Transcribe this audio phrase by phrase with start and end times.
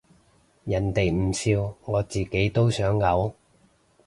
[0.63, 3.33] 人哋唔笑我自己都想嘔